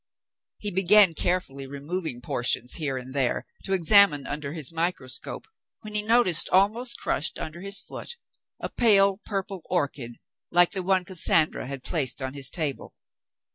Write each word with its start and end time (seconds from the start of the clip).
He 0.57 0.71
began 0.71 1.13
carefully 1.13 1.67
removing 1.67 2.21
portions 2.21 2.73
here 2.73 2.97
and 2.97 3.13
there 3.13 3.45
to 3.65 3.73
examine 3.73 4.25
under 4.25 4.51
his 4.53 4.71
microscope, 4.71 5.45
when 5.81 5.93
he 5.93 6.01
noticed, 6.01 6.49
almost 6.49 6.97
crushed 6.97 7.37
under 7.37 7.61
his 7.61 7.79
foot, 7.79 8.15
a 8.59 8.69
pale 8.69 9.19
purple 9.23 9.61
orchid 9.65 10.15
like 10.49 10.71
the 10.71 10.81
one 10.81 11.05
Cassandra 11.05 11.67
had 11.67 11.83
placed 11.83 12.19
on 12.19 12.33
his 12.33 12.49
table. 12.49 12.95